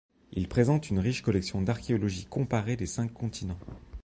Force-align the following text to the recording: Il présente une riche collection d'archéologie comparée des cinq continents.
Il 0.31 0.47
présente 0.47 0.89
une 0.89 0.97
riche 0.97 1.21
collection 1.21 1.61
d'archéologie 1.61 2.25
comparée 2.25 2.75
des 2.75 2.87
cinq 2.87 3.13
continents. 3.13 3.59